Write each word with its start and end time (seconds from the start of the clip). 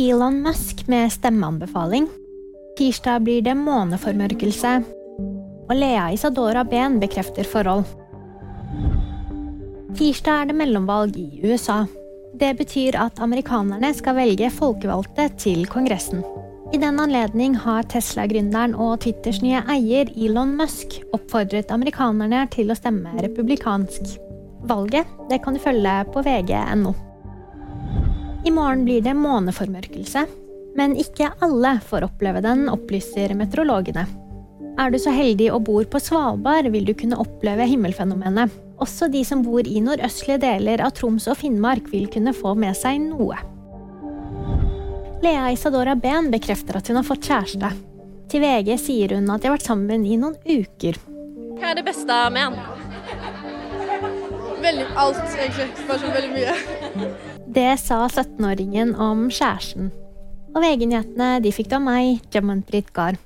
Elon 0.00 0.42
Musk 0.42 0.86
med 0.88 1.12
stemmeanbefaling. 1.12 2.08
Tirsdag 2.78 3.20
blir 3.20 3.42
det 3.44 3.52
måneformørkelse. 3.54 4.70
Og 5.68 5.74
Lea 5.76 6.06
Isadora 6.14 6.62
Ben 6.64 6.96
bekrefter 7.02 7.44
forhold. 7.44 7.84
Tirsdag 9.98 10.38
er 10.38 10.48
det 10.48 10.56
mellomvalg 10.56 11.18
i 11.20 11.42
USA. 11.44 11.82
Det 12.32 12.54
betyr 12.62 12.96
at 12.96 13.20
amerikanerne 13.20 13.90
skal 13.98 14.16
velge 14.16 14.48
folkevalgte 14.54 15.28
til 15.36 15.68
Kongressen. 15.68 16.24
I 16.72 16.80
den 16.80 17.02
anledning 17.02 17.58
har 17.60 17.84
Tesla-gründeren 17.92 18.78
og 18.78 19.02
Twitters 19.04 19.42
nye 19.44 19.60
eier 19.68 20.08
Elon 20.16 20.56
Musk 20.56 20.96
oppfordret 21.12 21.76
amerikanerne 21.76 22.46
til 22.56 22.72
å 22.72 22.78
stemme 22.78 23.18
republikansk. 23.20 24.16
Valget 24.64 25.12
det 25.28 25.42
kan 25.44 25.60
du 25.60 25.60
følge 25.60 26.00
på 26.14 26.24
vg.no. 26.24 26.96
I 28.44 28.50
morgen 28.50 28.86
blir 28.86 29.02
det 29.04 29.12
måneformørkelse, 29.18 30.24
men 30.78 30.96
ikke 30.96 31.28
alle 31.44 31.74
får 31.84 32.06
oppleve 32.06 32.40
den, 32.44 32.70
opplyser 32.72 33.34
meteorologene. 33.36 34.06
Er 34.80 34.92
du 34.92 34.96
så 35.02 35.12
heldig 35.12 35.50
og 35.52 35.66
bor 35.66 35.84
på 35.84 36.00
Svalbard, 36.00 36.70
vil 36.72 36.86
du 36.88 36.94
kunne 36.96 37.18
oppleve 37.20 37.66
himmelfenomenet. 37.68 38.54
Også 38.80 39.10
de 39.12 39.20
som 39.28 39.42
bor 39.44 39.66
i 39.68 39.82
nordøstlige 39.84 40.40
deler 40.40 40.80
av 40.80 40.94
Troms 40.96 41.28
og 41.28 41.36
Finnmark, 41.42 41.90
vil 41.92 42.08
kunne 42.08 42.32
få 42.32 42.54
med 42.56 42.78
seg 42.78 43.02
noe. 43.10 43.36
Lea 45.20 45.50
Isadora 45.52 45.98
Behn 46.00 46.30
bekrefter 46.32 46.80
at 46.80 46.88
hun 46.88 46.96
har 46.96 47.04
fått 47.04 47.28
kjæreste. 47.28 47.74
Til 48.32 48.40
VG 48.40 48.76
sier 48.80 49.18
hun 49.18 49.28
at 49.28 49.42
de 49.42 49.50
har 49.50 49.58
vært 49.58 49.68
sammen 49.68 50.06
i 50.08 50.16
noen 50.16 50.38
uker. 50.48 50.96
Hva 51.58 51.74
er 51.74 51.82
det 51.82 51.90
beste 51.90 52.22
med 52.32 52.46
han? 52.46 52.79
Veldig 54.60 54.86
alt, 55.00 55.22
egentlig. 55.38 55.68
Bare 55.88 56.02
sånn 56.02 56.14
veldig 56.14 56.30
mye. 56.34 57.10
Det 57.50 57.70
sa 57.80 58.04
17-åringen 58.06 58.92
om 59.00 59.26
kjæresten. 59.32 59.90
Og 60.50 60.62
VG-nyhetene 60.64 61.52
fikk 61.54 61.70
du 61.70 61.76
av 61.78 61.84
meg, 61.86 62.20
Jamanpreet 62.34 62.92
Gahr. 62.94 63.18